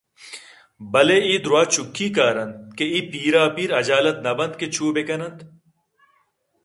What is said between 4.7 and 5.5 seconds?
چوبہ کن اَنت